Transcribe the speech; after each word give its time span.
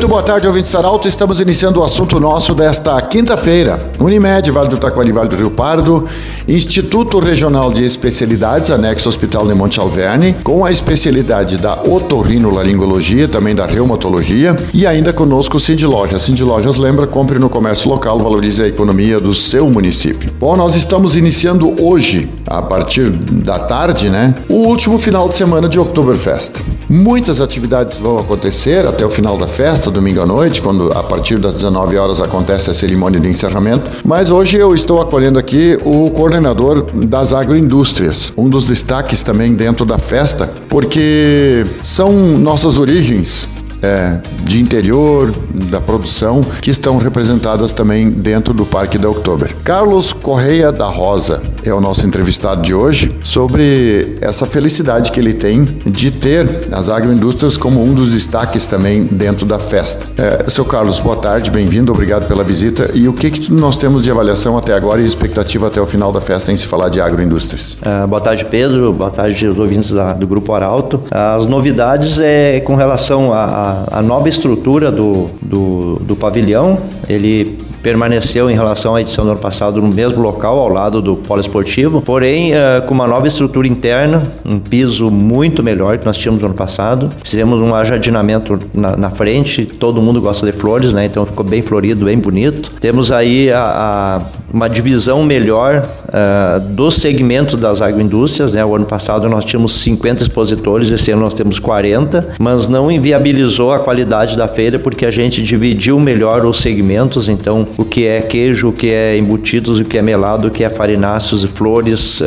Muito 0.00 0.08
boa 0.08 0.22
tarde, 0.22 0.46
ouvinte 0.46 0.66
Saralto. 0.66 1.06
Estamos 1.06 1.40
iniciando 1.40 1.80
o 1.80 1.84
assunto 1.84 2.18
nosso 2.18 2.54
desta 2.54 2.98
quinta-feira. 3.02 3.90
Unimed, 3.98 4.50
Vale 4.50 4.70
do 4.70 4.78
Taquari, 4.78 5.12
Vale 5.12 5.28
do 5.28 5.36
Rio 5.36 5.50
Pardo, 5.50 6.06
Instituto 6.48 7.18
Regional 7.18 7.70
de 7.70 7.84
Especialidades, 7.84 8.70
anexo 8.70 9.10
Hospital 9.10 9.46
de 9.46 9.52
Monte 9.52 9.78
Alverne, 9.78 10.34
com 10.42 10.64
a 10.64 10.72
especialidade 10.72 11.58
da 11.58 11.82
otorrinolaringologia, 11.82 13.28
também 13.28 13.54
da 13.54 13.66
reumatologia, 13.66 14.56
e 14.72 14.86
ainda 14.86 15.12
conosco 15.12 15.58
o 15.58 15.60
Cindy 15.60 15.84
Lojas. 15.84 16.22
Cindy 16.22 16.44
Lojas 16.44 16.78
lembra, 16.78 17.06
compre 17.06 17.38
no 17.38 17.50
comércio 17.50 17.90
local, 17.90 18.18
valorize 18.20 18.62
a 18.62 18.66
economia 18.66 19.20
do 19.20 19.34
seu 19.34 19.68
município. 19.68 20.32
Bom, 20.40 20.56
nós 20.56 20.74
estamos 20.76 21.14
iniciando 21.14 21.76
hoje, 21.78 22.26
a 22.46 22.62
partir 22.62 23.10
da 23.10 23.58
tarde, 23.58 24.08
né, 24.08 24.34
o 24.48 24.66
último 24.66 24.98
final 24.98 25.28
de 25.28 25.34
semana 25.34 25.68
de 25.68 25.78
Oktoberfest. 25.78 26.52
Muitas 26.88 27.38
atividades 27.40 27.98
vão 27.98 28.18
acontecer 28.18 28.86
até 28.86 29.04
o 29.04 29.10
final 29.10 29.36
da 29.36 29.46
festa, 29.46 29.89
festa 29.90 29.92
domingo 29.92 30.20
à 30.20 30.26
noite, 30.26 30.62
quando 30.62 30.92
a 30.92 31.02
partir 31.02 31.38
das 31.38 31.54
19 31.54 31.96
horas 31.96 32.20
acontece 32.20 32.70
a 32.70 32.74
cerimônia 32.74 33.20
de 33.20 33.28
encerramento. 33.28 33.90
Mas 34.04 34.30
hoje 34.30 34.56
eu 34.56 34.74
estou 34.74 35.00
acolhendo 35.00 35.38
aqui 35.38 35.76
o 35.84 36.10
coordenador 36.10 36.86
das 36.94 37.32
agroindústrias, 37.32 38.32
um 38.36 38.48
dos 38.48 38.64
destaques 38.64 39.22
também 39.22 39.54
dentro 39.54 39.84
da 39.84 39.98
festa, 39.98 40.48
porque 40.68 41.66
são 41.82 42.12
nossas 42.12 42.78
origens 42.78 43.48
é, 43.82 44.18
de 44.42 44.60
interior, 44.60 45.32
da 45.70 45.80
produção, 45.80 46.42
que 46.60 46.70
estão 46.70 46.96
representadas 46.96 47.72
também 47.72 48.10
dentro 48.10 48.52
do 48.52 48.66
Parque 48.66 48.98
da 48.98 49.08
Oktober. 49.08 49.54
Carlos 49.64 50.12
Correia 50.12 50.70
da 50.70 50.86
Rosa 50.86 51.42
é 51.64 51.72
o 51.72 51.80
nosso 51.80 52.06
entrevistado 52.06 52.62
de 52.62 52.74
hoje 52.74 53.14
sobre 53.22 54.16
essa 54.20 54.46
felicidade 54.46 55.10
que 55.10 55.20
ele 55.20 55.34
tem 55.34 55.64
de 55.86 56.10
ter 56.10 56.68
as 56.72 56.88
agroindústrias 56.88 57.56
como 57.56 57.82
um 57.82 57.92
dos 57.92 58.12
destaques 58.12 58.66
também 58.66 59.04
dentro 59.04 59.44
da 59.46 59.58
festa. 59.58 60.06
É, 60.16 60.48
seu 60.48 60.64
Carlos, 60.64 60.98
boa 60.98 61.16
tarde, 61.16 61.50
bem-vindo, 61.50 61.92
obrigado 61.92 62.26
pela 62.26 62.44
visita. 62.44 62.90
E 62.94 63.08
o 63.08 63.12
que, 63.12 63.30
que 63.30 63.52
nós 63.52 63.76
temos 63.76 64.02
de 64.02 64.10
avaliação 64.10 64.56
até 64.56 64.72
agora 64.72 65.00
e 65.00 65.06
expectativa 65.06 65.66
até 65.66 65.80
o 65.80 65.86
final 65.86 66.12
da 66.12 66.20
festa 66.20 66.52
em 66.52 66.56
se 66.56 66.66
falar 66.66 66.88
de 66.88 67.00
agroindústrias? 67.00 67.74
Uh, 67.74 68.06
boa 68.06 68.20
tarde, 68.20 68.44
Pedro. 68.44 68.92
Boa 68.92 69.10
tarde 69.10 69.46
aos 69.46 69.58
ouvintes 69.58 69.90
da, 69.90 70.12
do 70.12 70.26
Grupo 70.26 70.52
Arauto. 70.52 71.02
As 71.10 71.46
novidades 71.46 72.20
é 72.20 72.60
com 72.60 72.74
relação 72.74 73.32
à 73.32 74.00
nova 74.02 74.28
estrutura 74.28 74.90
do, 74.90 75.26
do, 75.42 75.96
do 76.00 76.16
pavilhão. 76.16 76.78
Ele 77.08 77.69
permaneceu 77.82 78.50
em 78.50 78.54
relação 78.54 78.94
à 78.94 79.00
edição 79.00 79.24
do 79.24 79.32
ano 79.32 79.40
passado 79.40 79.80
no 79.80 79.88
mesmo 79.88 80.20
local, 80.20 80.58
ao 80.58 80.68
lado 80.68 81.00
do 81.00 81.16
polo 81.16 81.40
esportivo, 81.40 82.00
porém 82.00 82.52
uh, 82.52 82.82
com 82.86 82.94
uma 82.94 83.06
nova 83.06 83.26
estrutura 83.26 83.66
interna, 83.66 84.22
um 84.44 84.58
piso 84.58 85.10
muito 85.10 85.62
melhor 85.62 85.98
que 85.98 86.04
nós 86.04 86.18
tínhamos 86.18 86.40
no 86.40 86.48
ano 86.48 86.56
passado. 86.56 87.10
Fizemos 87.24 87.60
um 87.60 87.74
ajardinamento 87.74 88.58
na, 88.72 88.96
na 88.96 89.10
frente, 89.10 89.64
todo 89.64 90.00
mundo 90.00 90.20
gosta 90.20 90.46
de 90.46 90.52
flores, 90.52 90.92
né? 90.92 91.04
Então 91.04 91.24
ficou 91.24 91.44
bem 91.44 91.62
florido, 91.62 92.04
bem 92.04 92.18
bonito. 92.18 92.72
Temos 92.80 93.10
aí 93.10 93.50
a, 93.50 93.60
a, 93.60 94.22
uma 94.52 94.68
divisão 94.68 95.22
melhor 95.22 95.86
uh, 96.08 96.60
do 96.60 96.90
segmento 96.90 97.56
das 97.56 97.80
agroindústrias, 97.80 98.54
né? 98.54 98.64
O 98.64 98.74
ano 98.74 98.86
passado 98.86 99.28
nós 99.28 99.44
tínhamos 99.44 99.80
50 99.80 100.22
expositores, 100.22 100.90
esse 100.90 101.10
ano 101.10 101.22
nós 101.22 101.34
temos 101.34 101.58
40, 101.58 102.34
mas 102.38 102.66
não 102.66 102.90
inviabilizou 102.90 103.72
a 103.72 103.78
qualidade 103.78 104.36
da 104.36 104.48
feira 104.48 104.78
porque 104.78 105.06
a 105.06 105.10
gente 105.10 105.42
dividiu 105.42 105.98
melhor 105.98 106.44
os 106.44 106.60
segmentos, 106.60 107.28
então 107.28 107.66
o 107.76 107.84
que 107.84 108.06
é 108.06 108.20
queijo, 108.20 108.68
o 108.68 108.72
que 108.72 108.90
é 108.90 109.16
embutidos, 109.16 109.78
o 109.78 109.84
que 109.84 109.98
é 109.98 110.02
melado, 110.02 110.48
o 110.48 110.50
que 110.50 110.64
é 110.64 110.68
farináceos, 110.68 111.44
flores, 111.44 112.20
uh, 112.20 112.24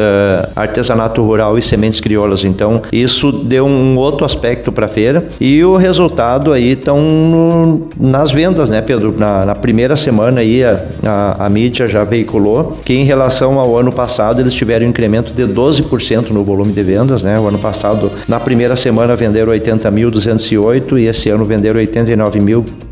artesanato 0.55 1.21
rural 1.21 1.57
e 1.57 1.61
sementes 1.61 1.99
crioulas. 1.99 2.43
Então, 2.43 2.81
isso 2.91 3.31
deu 3.31 3.65
um 3.65 3.97
outro 3.97 4.25
aspecto 4.25 4.71
para 4.71 4.85
a 4.85 4.89
feira 4.89 5.27
e 5.39 5.63
o 5.63 5.75
resultado 5.75 6.51
aí 6.51 6.71
estão 6.71 7.81
nas 7.99 8.31
vendas, 8.31 8.69
né, 8.69 8.81
Pedro? 8.81 9.13
Na, 9.17 9.45
na 9.45 9.55
primeira 9.55 9.95
semana 9.95 10.41
aí 10.41 10.63
a, 10.63 10.83
a, 11.03 11.45
a, 11.45 11.49
mídia 11.49 11.87
já 11.87 12.03
veiculou 12.03 12.79
que 12.83 12.93
em 12.93 13.03
relação 13.03 13.59
ao 13.59 13.77
ano 13.77 13.91
passado 13.91 14.41
eles 14.41 14.53
tiveram 14.53 14.85
um 14.85 14.89
incremento 14.89 15.33
de 15.33 15.43
12% 15.43 16.29
no 16.29 16.43
volume 16.43 16.73
de 16.73 16.83
vendas, 16.83 17.23
né? 17.23 17.39
O 17.39 17.47
ano 17.47 17.59
passado, 17.59 18.11
na 18.27 18.39
primeira 18.39 18.75
semana, 18.75 19.15
venderam 19.15 19.51
80.208 19.53 20.99
e 20.99 21.05
esse 21.05 21.29
ano 21.29 21.45
venderam 21.45 21.79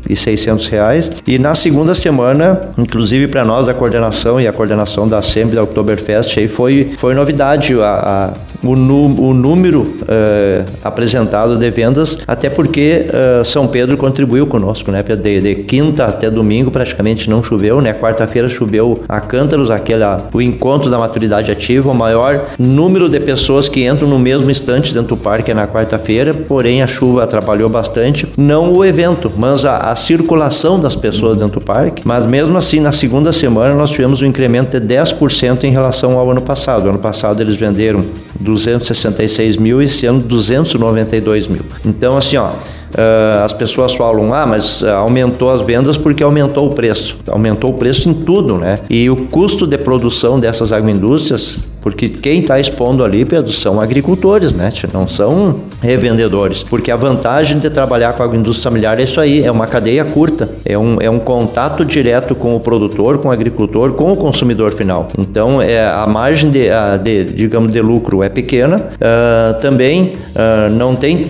89.600 0.08 0.68
reais. 0.68 1.10
E 1.26 1.38
na 1.38 1.54
segunda 1.54 1.94
semana 1.94 2.60
inclusive 2.78 3.28
para 3.28 3.44
nós 3.44 3.66
da 3.66 3.74
coordenação 3.74 4.40
e 4.40 4.46
a 4.46 4.52
coordenação 4.52 5.08
da 5.08 5.18
Assembly 5.18 5.56
da 5.56 5.62
Oktoberfest, 5.62 6.38
aí 6.38 6.48
foi, 6.48 6.92
foi 6.98 7.14
novidade 7.14 7.74
a, 7.80 8.32
a 8.36 8.52
o, 8.62 8.70
o, 8.70 9.34
número 9.34 9.80
uh, 9.80 10.64
apresentado 10.84 11.56
de 11.56 11.70
vendas, 11.70 12.18
até 12.26 12.48
porque 12.48 13.06
uh, 13.08 13.44
São 13.44 13.66
Pedro 13.66 13.96
contribuiu 13.96 14.46
conosco, 14.46 14.90
né? 14.90 15.02
De, 15.02 15.40
de, 15.40 15.54
quinta 15.64 16.06
até 16.06 16.30
domingo 16.30 16.70
praticamente 16.70 17.28
não 17.28 17.42
choveu, 17.42 17.80
né? 17.80 17.92
Quarta-feira 17.92 18.48
choveu 18.48 19.02
a 19.08 19.20
cântaros, 19.20 19.70
aquela, 19.70 20.28
o 20.32 20.40
encontro 20.40 20.90
da 20.90 20.98
maturidade 20.98 21.50
ativa, 21.50 21.90
o 21.90 21.94
maior 21.94 22.46
número 22.58 23.08
de 23.08 23.18
pessoas 23.18 23.68
que 23.68 23.84
entram 23.84 24.08
no 24.08 24.18
mesmo 24.18 24.50
instante 24.50 24.94
dentro 24.94 25.16
do 25.16 25.16
parque 25.16 25.50
é 25.50 25.54
na 25.54 25.66
quarta-feira, 25.66 26.32
porém 26.32 26.82
a 26.82 26.86
chuva 26.86 27.24
atrapalhou 27.24 27.68
bastante, 27.68 28.28
não 28.36 28.72
o 28.72 28.84
evento, 28.84 29.30
mas 29.36 29.64
a, 29.64 29.90
a 29.90 29.91
circulação 29.94 30.78
das 30.78 30.94
pessoas 30.94 31.36
dentro 31.36 31.60
do 31.60 31.64
parque, 31.64 32.02
mas 32.04 32.24
mesmo 32.24 32.56
assim, 32.56 32.80
na 32.80 32.92
segunda 32.92 33.32
semana, 33.32 33.74
nós 33.74 33.90
tivemos 33.90 34.22
um 34.22 34.26
incremento 34.26 34.78
de 34.78 34.94
10% 34.94 35.64
em 35.64 35.70
relação 35.70 36.18
ao 36.18 36.30
ano 36.30 36.40
passado. 36.40 36.88
Ano 36.88 36.98
passado 36.98 37.40
eles 37.40 37.56
venderam 37.56 38.04
266 38.38 39.56
mil 39.56 39.80
e 39.82 39.86
esse 39.86 40.06
ano 40.06 40.20
292 40.20 41.48
mil. 41.48 41.62
Então, 41.84 42.16
assim, 42.16 42.36
ó, 42.36 42.50
Uh, 42.92 43.44
as 43.44 43.52
pessoas 43.52 43.94
falam, 43.94 44.32
ah, 44.34 44.46
mas 44.46 44.82
aumentou 44.84 45.50
as 45.50 45.62
vendas 45.62 45.96
porque 45.96 46.22
aumentou 46.22 46.66
o 46.66 46.70
preço. 46.74 47.16
Aumentou 47.28 47.70
o 47.70 47.74
preço 47.74 48.08
em 48.08 48.14
tudo, 48.14 48.58
né? 48.58 48.80
E 48.90 49.08
o 49.08 49.16
custo 49.26 49.66
de 49.66 49.78
produção 49.78 50.38
dessas 50.38 50.72
agroindústrias, 50.72 51.58
porque 51.80 52.08
quem 52.08 52.40
está 52.40 52.60
expondo 52.60 53.04
ali, 53.04 53.24
Pedro, 53.24 53.52
são 53.52 53.80
agricultores, 53.80 54.52
né? 54.52 54.72
Não 54.92 55.08
são 55.08 55.60
revendedores. 55.80 56.62
Porque 56.62 56.90
a 56.90 56.96
vantagem 56.96 57.58
de 57.58 57.70
trabalhar 57.70 58.12
com 58.12 58.22
a 58.22 58.26
agroindústria 58.26 58.70
familiar 58.70 59.00
é 59.00 59.02
isso 59.02 59.20
aí, 59.20 59.42
é 59.42 59.50
uma 59.50 59.66
cadeia 59.66 60.04
curta, 60.04 60.48
é 60.64 60.78
um, 60.78 60.98
é 61.00 61.10
um 61.10 61.18
contato 61.18 61.84
direto 61.84 62.34
com 62.34 62.54
o 62.54 62.60
produtor, 62.60 63.18
com 63.18 63.28
o 63.28 63.30
agricultor, 63.32 63.92
com 63.94 64.12
o 64.12 64.16
consumidor 64.16 64.72
final. 64.72 65.08
Então, 65.18 65.60
é, 65.60 65.84
a 65.84 66.06
margem 66.06 66.50
de, 66.50 66.68
de 67.02 67.24
digamos, 67.24 67.72
de 67.72 67.80
lucro 67.80 68.22
é 68.22 68.28
pequena, 68.28 68.76
uh, 68.76 69.60
também 69.60 70.12
uh, 70.36 70.70
não 70.70 70.94
tem 70.94 71.26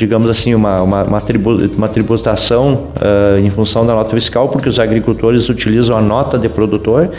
digamos 0.00 0.30
assim, 0.30 0.54
uma, 0.54 0.80
uma, 0.80 1.02
uma, 1.02 1.20
tribu, 1.20 1.58
uma 1.76 1.86
tributação 1.86 2.88
uh, 2.96 3.38
em 3.38 3.50
função 3.50 3.84
da 3.84 3.92
nota 3.92 4.16
fiscal, 4.16 4.48
porque 4.48 4.66
os 4.66 4.80
agricultores 4.80 5.50
utilizam 5.50 5.94
a 5.94 6.00
nota 6.00 6.38
de 6.38 6.48
produtor. 6.48 7.10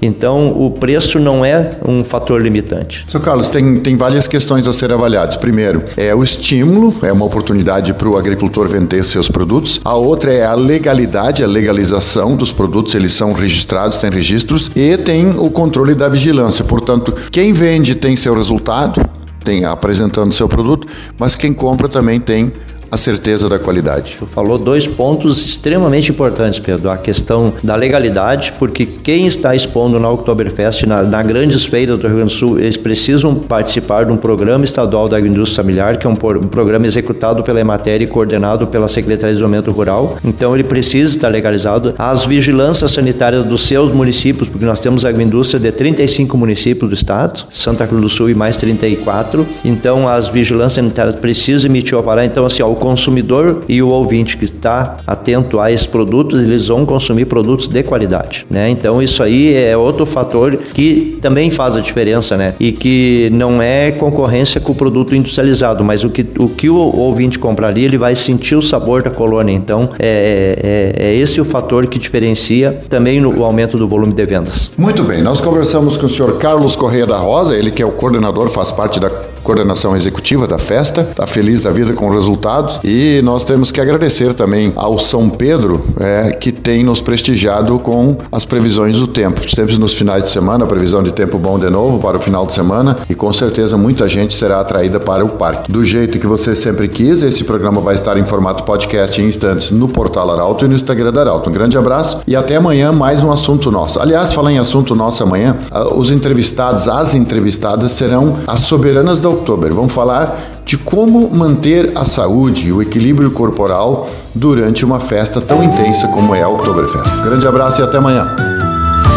Então, 0.00 0.56
o 0.56 0.70
preço 0.70 1.18
não 1.18 1.44
é 1.44 1.72
um 1.84 2.04
fator 2.04 2.40
limitante. 2.40 3.04
Seu 3.08 3.18
Carlos, 3.18 3.48
tem, 3.48 3.80
tem 3.80 3.96
várias 3.96 4.28
questões 4.28 4.68
a 4.68 4.72
ser 4.72 4.92
avaliadas. 4.92 5.36
Primeiro, 5.36 5.82
é 5.96 6.14
o 6.14 6.22
estímulo, 6.22 6.94
é 7.02 7.12
uma 7.12 7.24
oportunidade 7.24 7.92
para 7.92 8.08
o 8.08 8.16
agricultor 8.16 8.68
vender 8.68 9.04
seus 9.04 9.28
produtos. 9.28 9.80
A 9.84 9.96
outra 9.96 10.32
é 10.32 10.46
a 10.46 10.54
legalidade, 10.54 11.42
a 11.42 11.48
legalização 11.48 12.36
dos 12.36 12.52
produtos, 12.52 12.94
eles 12.94 13.12
são 13.12 13.32
registrados, 13.32 13.98
têm 13.98 14.10
registros. 14.10 14.70
E 14.76 14.96
tem 14.96 15.30
o 15.30 15.50
controle 15.50 15.96
da 15.96 16.08
vigilância. 16.08 16.64
Portanto, 16.64 17.12
quem 17.32 17.52
vende 17.52 17.96
tem 17.96 18.14
seu 18.14 18.36
resultado, 18.36 19.00
tem 19.48 19.64
apresentando 19.64 20.30
seu 20.30 20.46
produto, 20.46 20.86
mas 21.18 21.34
quem 21.34 21.54
compra 21.54 21.88
também 21.88 22.20
tem 22.20 22.52
a 22.90 22.96
certeza 22.96 23.48
da 23.48 23.58
qualidade. 23.58 24.16
Tu 24.18 24.26
falou 24.26 24.58
dois 24.58 24.86
pontos 24.86 25.44
extremamente 25.44 26.10
importantes, 26.10 26.58
Pedro. 26.58 26.90
A 26.90 26.96
questão 26.96 27.52
da 27.62 27.76
legalidade, 27.76 28.52
porque 28.58 28.86
quem 28.86 29.26
está 29.26 29.54
expondo 29.54 29.98
na 30.00 30.08
Oktoberfest, 30.10 30.84
na, 30.86 31.02
na 31.02 31.22
grandes 31.22 31.66
feiras 31.66 31.98
do 31.98 32.06
Rio 32.06 32.16
Grande 32.16 32.32
do 32.32 32.38
Sul, 32.38 32.58
eles 32.58 32.76
precisam 32.76 33.34
participar 33.34 34.04
de 34.04 34.12
um 34.12 34.16
programa 34.16 34.64
estadual 34.64 35.08
da 35.08 35.16
agroindústria 35.16 35.62
familiar, 35.62 35.96
que 35.96 36.06
é 36.06 36.10
um, 36.10 36.14
um 36.14 36.48
programa 36.48 36.86
executado 36.86 37.42
pela 37.42 37.60
Emater 37.60 38.00
e 38.02 38.06
coordenado 38.06 38.66
pela 38.66 38.88
Secretaria 38.88 39.34
de 39.34 39.40
Desenvolvimento 39.40 39.70
Rural. 39.70 40.16
Então 40.24 40.54
ele 40.54 40.64
precisa 40.64 41.14
estar 41.14 41.28
legalizado. 41.28 41.94
As 41.98 42.24
vigilâncias 42.24 42.92
sanitárias 42.92 43.44
dos 43.44 43.66
seus 43.66 43.90
municípios, 43.92 44.48
porque 44.48 44.64
nós 44.64 44.80
temos 44.80 45.04
agroindústria 45.04 45.60
de 45.60 45.70
35 45.72 46.36
municípios 46.36 46.88
do 46.88 46.94
estado, 46.94 47.46
Santa 47.50 47.86
Cruz 47.86 48.02
do 48.02 48.08
Sul 48.08 48.30
e 48.30 48.34
mais 48.34 48.56
34. 48.56 49.46
Então 49.64 50.08
as 50.08 50.28
vigilâncias 50.28 50.74
sanitárias 50.74 51.14
precisam 51.14 51.70
emitir 51.70 51.94
o 51.94 51.98
alvará. 51.98 52.24
Então 52.24 52.46
assim, 52.46 52.62
ó, 52.62 52.77
consumidor 52.78 53.60
e 53.68 53.82
o 53.82 53.88
ouvinte 53.88 54.36
que 54.36 54.44
está 54.44 54.96
atento 55.06 55.60
a 55.60 55.70
esses 55.70 55.86
produtos, 55.86 56.42
eles 56.42 56.68
vão 56.68 56.86
consumir 56.86 57.26
produtos 57.26 57.68
de 57.68 57.82
qualidade, 57.82 58.46
né? 58.50 58.70
Então 58.70 59.02
isso 59.02 59.22
aí 59.22 59.54
é 59.54 59.76
outro 59.76 60.06
fator 60.06 60.56
que 60.56 61.18
também 61.20 61.50
faz 61.50 61.76
a 61.76 61.80
diferença, 61.80 62.36
né? 62.36 62.54
E 62.58 62.72
que 62.72 63.28
não 63.32 63.60
é 63.62 63.90
concorrência 63.90 64.60
com 64.60 64.72
o 64.72 64.74
produto 64.74 65.14
industrializado, 65.14 65.84
mas 65.84 66.04
o 66.04 66.10
que 66.10 66.26
o, 66.38 66.48
que 66.48 66.68
o 66.70 66.76
ouvinte 66.76 67.38
comprar 67.38 67.68
ali, 67.68 67.84
ele 67.84 67.98
vai 67.98 68.14
sentir 68.14 68.54
o 68.54 68.62
sabor 68.62 69.02
da 69.02 69.10
colônia. 69.10 69.52
Então 69.52 69.90
é, 69.98 70.94
é, 70.98 71.08
é 71.08 71.14
esse 71.14 71.40
o 71.40 71.44
fator 71.44 71.86
que 71.86 71.98
diferencia 71.98 72.80
também 72.88 73.20
no, 73.20 73.38
o 73.38 73.44
aumento 73.44 73.76
do 73.76 73.88
volume 73.88 74.12
de 74.12 74.24
vendas. 74.24 74.70
Muito 74.76 75.02
bem, 75.02 75.22
nós 75.22 75.40
conversamos 75.40 75.96
com 75.96 76.06
o 76.06 76.08
senhor 76.08 76.36
Carlos 76.38 76.76
Correia 76.76 77.06
da 77.06 77.18
Rosa, 77.18 77.56
ele 77.56 77.70
que 77.70 77.82
é 77.82 77.86
o 77.86 77.92
coordenador, 77.92 78.48
faz 78.48 78.70
parte 78.70 79.00
da 79.00 79.10
coordenação 79.48 79.96
executiva 79.96 80.46
da 80.46 80.58
festa, 80.58 81.08
está 81.10 81.26
feliz 81.26 81.62
da 81.62 81.70
vida 81.70 81.94
com 81.94 82.10
o 82.10 82.12
resultado 82.12 82.80
e 82.84 83.22
nós 83.24 83.44
temos 83.44 83.72
que 83.72 83.80
agradecer 83.80 84.34
também 84.34 84.74
ao 84.76 84.98
São 84.98 85.30
Pedro 85.30 85.86
é, 85.98 86.32
que 86.32 86.52
tem 86.52 86.84
nos 86.84 87.00
prestigiado 87.00 87.78
com 87.78 88.18
as 88.30 88.44
previsões 88.44 88.98
do 88.98 89.06
tempo. 89.06 89.40
Sempre 89.48 89.78
nos 89.78 89.94
finais 89.94 90.24
de 90.24 90.28
semana, 90.28 90.66
previsão 90.66 91.02
de 91.02 91.14
tempo 91.14 91.38
bom 91.38 91.58
de 91.58 91.70
novo 91.70 91.98
para 91.98 92.18
o 92.18 92.20
final 92.20 92.44
de 92.44 92.52
semana 92.52 92.98
e 93.08 93.14
com 93.14 93.32
certeza 93.32 93.78
muita 93.78 94.06
gente 94.06 94.34
será 94.34 94.60
atraída 94.60 95.00
para 95.00 95.24
o 95.24 95.30
parque. 95.30 95.72
Do 95.72 95.82
jeito 95.82 96.18
que 96.18 96.26
você 96.26 96.54
sempre 96.54 96.86
quis, 96.86 97.22
esse 97.22 97.42
programa 97.42 97.80
vai 97.80 97.94
estar 97.94 98.18
em 98.18 98.26
formato 98.26 98.64
podcast 98.64 99.18
em 99.18 99.28
instantes 99.28 99.70
no 99.70 99.88
portal 99.88 100.30
Arauto 100.30 100.66
e 100.66 100.68
no 100.68 100.74
Instagram 100.74 101.10
da 101.10 101.22
Arauto. 101.22 101.48
Um 101.48 101.54
grande 101.54 101.78
abraço 101.78 102.20
e 102.26 102.36
até 102.36 102.56
amanhã 102.56 102.92
mais 102.92 103.22
um 103.22 103.32
assunto 103.32 103.70
nosso. 103.70 103.98
Aliás, 103.98 104.34
falar 104.34 104.52
em 104.52 104.58
assunto 104.58 104.94
nosso 104.94 105.22
amanhã, 105.22 105.56
ah, 105.70 105.94
os 105.94 106.10
entrevistados, 106.10 106.86
as 106.86 107.14
entrevistadas 107.14 107.92
serão 107.92 108.40
as 108.46 108.60
soberanas 108.60 109.20
da 109.20 109.37
Oktober. 109.38 109.72
Vamos 109.72 109.92
falar 109.92 110.60
de 110.64 110.76
como 110.76 111.28
manter 111.30 111.92
a 111.94 112.04
saúde 112.04 112.68
e 112.68 112.72
o 112.72 112.82
equilíbrio 112.82 113.30
corporal 113.30 114.08
durante 114.34 114.84
uma 114.84 115.00
festa 115.00 115.40
tão 115.40 115.62
intensa 115.62 116.08
como 116.08 116.34
é 116.34 116.42
a 116.42 116.48
Oktoberfest. 116.48 117.22
Grande 117.22 117.46
abraço 117.46 117.80
e 117.80 117.84
até 117.84 117.96
amanhã. 117.96 118.36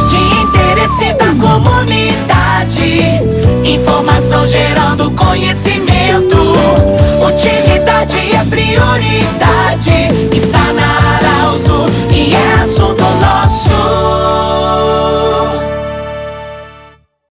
De 0.07 0.17
interesse 0.43 1.13
da 1.13 1.27
comunidade, 1.35 3.01
informação 3.65 4.47
gerando 4.47 5.11
conhecimento, 5.11 6.37
utilidade 7.27 8.17
é 8.33 8.43
prioridade. 8.45 9.30